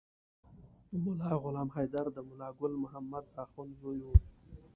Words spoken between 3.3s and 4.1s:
اخند زوی و.